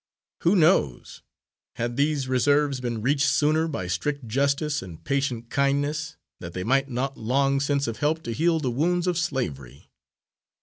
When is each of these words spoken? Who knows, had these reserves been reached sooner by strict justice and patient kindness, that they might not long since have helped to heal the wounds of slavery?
Who 0.39 0.55
knows, 0.55 1.21
had 1.75 1.95
these 1.95 2.27
reserves 2.27 2.79
been 2.79 3.03
reached 3.03 3.27
sooner 3.27 3.67
by 3.67 3.85
strict 3.85 4.27
justice 4.27 4.81
and 4.81 5.03
patient 5.03 5.51
kindness, 5.51 6.17
that 6.39 6.53
they 6.53 6.63
might 6.63 6.89
not 6.89 7.19
long 7.19 7.59
since 7.59 7.85
have 7.85 7.97
helped 7.97 8.23
to 8.23 8.33
heal 8.33 8.59
the 8.59 8.71
wounds 8.71 9.05
of 9.05 9.15
slavery? 9.15 9.91